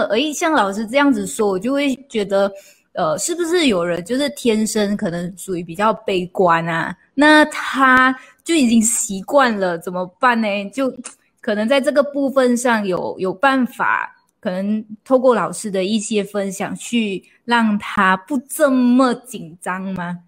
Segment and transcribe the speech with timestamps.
[0.00, 2.50] 呢，诶，像老师这样子说，我就会觉得，
[2.94, 6.96] 呃，是不是有人就是天生可能属于比较悲观啊？
[7.14, 10.48] 那他就已经习惯了，怎么办呢？
[10.70, 10.92] 就
[11.40, 20.18] 可能在这个部分上有有办法，可能透过老师的一些分享，去让他不这么紧张吗？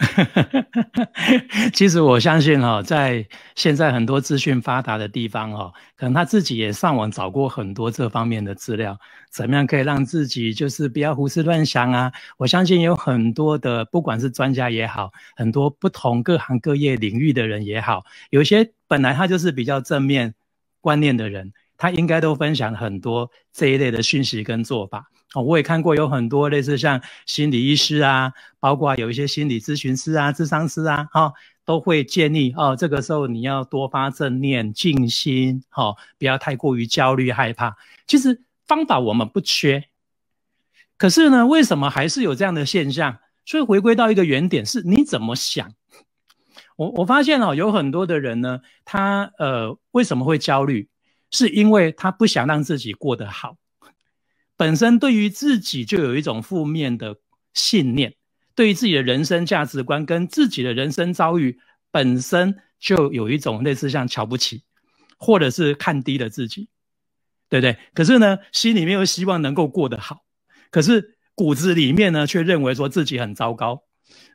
[1.74, 8.98] 其实我相信哈，在现在很多资讯发达的地方哈，可能他自己也上网找过很多这方面的资料，
[9.30, 12.10] 怎么样可以让自己就是不要胡思乱想啊？
[12.38, 20.34] 我相信有很多的，不管是专家也好，很多不同各行各业领域的人也好，有些本来他就是比较正面
[20.80, 25.10] 观念的人，他应该都分享很多这一类的讯息跟做法。
[25.32, 31.32] 哦，我也看过有很多类似像心理医师啊，包括有一些心理咨询师啊、智商师啊，哈，
[31.64, 37.74] 都会建议哦，这个时候你要多发正念、静心，哈，不要太过于焦虑、害怕。
[38.06, 39.84] 其实方法我们不缺，
[40.98, 43.16] 可是呢，为什么还是有这样的现象？
[43.46, 45.72] 所以回归到一个原点，是你怎么想。
[46.76, 50.88] 我我发现哦，有很多的人呢，他呃为什么会焦虑？
[51.30, 53.56] 是因为他不想让自己过得好。
[54.56, 57.16] 本身对于自己就有一种负面的
[57.54, 58.14] 信念，
[58.54, 61.58] 对于自己的人生价值观跟自己的人生遭遇
[61.90, 64.62] 本身就有一种类似像瞧不起，
[65.18, 66.68] 或者是看低了自己，
[67.48, 67.78] 对不对？
[67.94, 70.24] 可是呢，心里面又希望能够过得好，
[70.70, 73.84] 可是骨子里面呢却认为说自己很糟糕，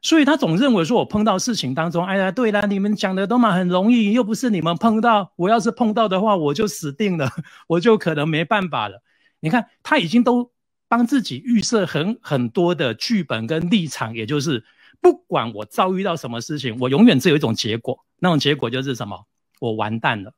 [0.02, 7.30] 所以他总认为说我碰到事情当中，哎呀，对啦，你们讲的都嘛很容易，又不是你们碰到，我要是碰到的话，我就死定了，
[7.68, 9.02] 我就可能没办法了。
[9.40, 10.52] 你看，他已经都
[10.88, 14.64] 帮自己预设很很多的剧本跟立场，也就是
[15.02, 19.26] 不管我遭遇到什么事情，我永远只有一种结果，那种结果就是什么？
[19.60, 20.34] 我完蛋了，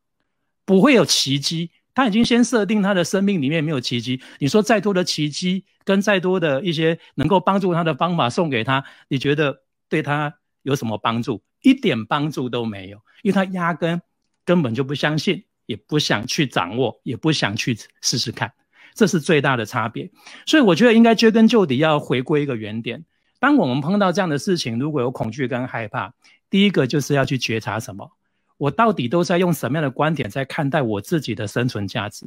[0.66, 1.72] 不会有奇迹。
[1.98, 4.22] 他已经先设定他的生命里面没有奇迹。
[4.38, 10.31] 你说再多的奇迹跟再多的一些能够帮助他的方法送给他，你觉得对他
[10.62, 11.42] 有什么帮助？
[11.64, 13.99] 一点帮助都没有，因为他压根
[14.45, 18.54] 根本就不相信，也不想去掌握，也不想去试试看。
[18.93, 20.11] 这是最大的差别，
[20.45, 23.04] 所以我觉得应该追根究底，要回归一个原点。
[23.39, 26.14] 当我们碰到这样的事情，如果有恐惧跟害怕，
[26.48, 28.11] 第一个就是要去觉察什么？
[28.58, 32.26] 我到底都在用什么样的观点在看待我自己的生存价值？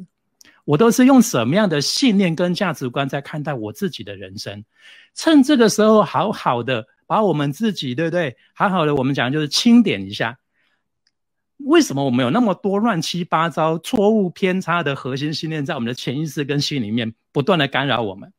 [0.64, 4.64] 我都是用什么样的信念跟价值观在看待我自己的人生？
[5.14, 8.36] 趁这个时候，好好的把我们自己，对不对？
[8.54, 10.38] 好好的，我们讲就是清点一下。
[11.58, 18.32] 为什么我们有那么多乱七八糟、错误偏差的核心信念在我们的潜意识跟心里面不断的干扰我们？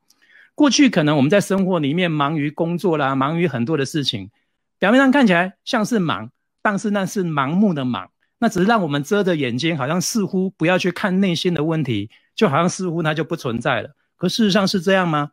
[0.56, 4.32] 过去可能我们在生活里面忙于工作啦，忙于很多的事情，
[4.80, 8.08] 表面上看起来像是忙，但是那是盲目的盲，
[8.40, 13.90] 那只是让我们遮着眼睛，好像似乎不要去看内心的问题，就好像似乎它就不存在了。
[14.18, 15.32] 可事实上是这样吗？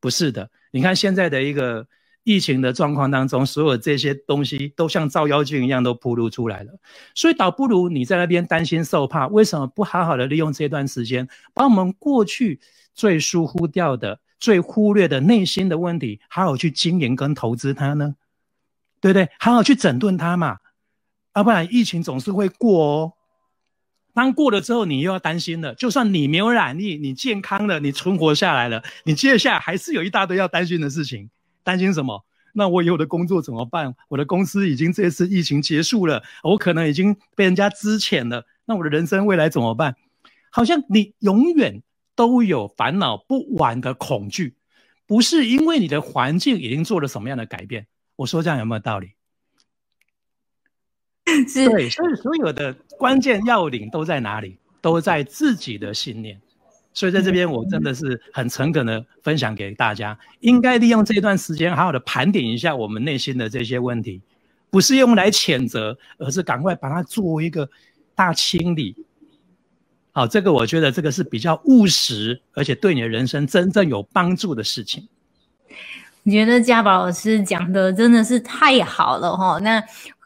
[0.00, 0.50] 不是的。
[0.70, 1.86] 你看现在的一个。
[2.24, 6.70] 疫情的状况当中，所有这些东西都像照妖镜一样都铺露出来了，
[7.16, 12.60] 所以倒不如你在那边担心受怕，为什么不好好的利用这段时间，把我们过去
[12.94, 18.14] 最疏忽掉的、最忽略的内心的问题，好好去经营跟投资它呢？
[19.02, 19.28] 对不对？
[19.40, 20.58] 好好去整顿它嘛，
[21.34, 23.12] 要不然疫情总是会过哦。
[24.14, 25.74] 当过了之后，你又要担心了。
[25.74, 31.28] 就算你没有染疫，你健康了，你存活下来了，你接下来还是有一大堆要担心的事情。
[31.64, 32.24] 担心什么？
[32.52, 33.94] 那我以后的工作怎么办？
[34.08, 38.46] 我的公司已经这次疫情结束了，我可能已经被人家资遣了。
[38.66, 39.96] 那我的人生未来怎么办？
[40.50, 41.82] 好像你永远
[42.14, 44.54] 都有烦恼不完的恐惧，
[45.06, 47.86] 不是因为你的环境已经做了什么样的改变。
[48.22, 49.12] 我说这样有没有道理？
[51.24, 54.58] 对，所以所有的关键要领都在哪里？
[54.80, 56.40] 都在自己的信念。
[56.94, 64.20] 所以在这边，我真的是很诚恳的分享给大家，应该利用这段时间，好好的盘点一下我们内心的这些问题，
[64.70, 67.70] 不是用来谴责，而是赶快把它做一个
[68.14, 68.94] 大清理。
[70.12, 75.08] 好，这个我觉得这个是比较务实，而且对你的人生真正有帮助的事情。
[76.24, 79.82] 我觉得嘉宝老师讲的真的是太好了哈，那。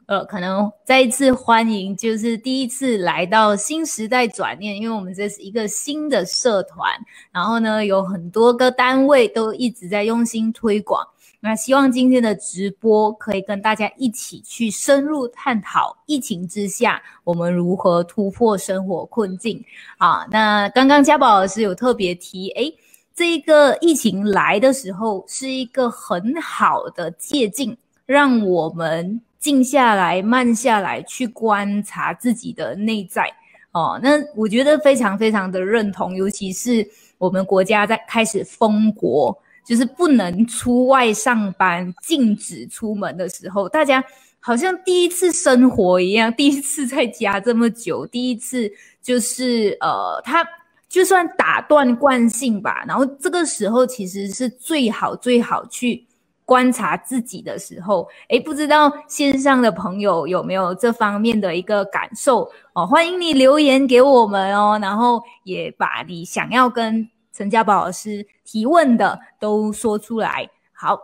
[0.07, 6.93] 呃，可能再一次欢迎，就是第一次来到新时代转念，因为我们这是一个新的社团，
[7.33, 11.05] 然后呢，有很多个单位都一直在用心推广。
[11.41, 19.61] 那希望今天的直播可以跟大家一起去深入探讨疫情之下我们如何突破生活困境
[19.99, 20.25] 啊。
[20.31, 22.73] 那刚刚嘉宝老师有特别提，诶，
[23.17, 29.21] 这一个疫情来的时候是一个很好的借镜，让我们。
[29.39, 33.33] 静下来，慢下来，去观察自己的内在
[33.71, 34.01] 哦。
[34.03, 36.85] 那我觉得非常非常的认同，尤其是
[37.17, 44.03] 我们国家在开始封国，就是不能出外上班、禁止出门的时候，大家
[44.41, 48.69] 好像第一次生活一样，第一次在家这么久，第一次
[49.01, 50.45] 就是呃，他
[50.89, 56.07] 就算打断惯性吧，然后这个时候其实是最好最好去。
[56.47, 62.87] 观察自己的时候，诶，不知道线上的朋友有没有这方面的一个感受哦？
[62.87, 70.49] 欢迎你留言给我们哦，然后也把你想要跟陈家宝老师提问的都说出来。
[70.73, 70.97] 好，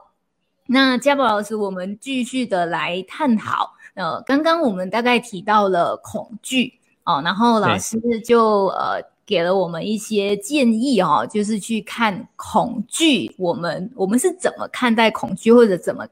[0.68, 3.68] 那家宝老师，我们继续的来探讨。
[3.94, 9.02] 呃，刚刚我们大概提到了恐惧哦，然后老师就呃。
[9.24, 16.10] 给了我们一些建议哦，就是去看恐惧，我们我们是怎么看待恐惧，或者怎么看。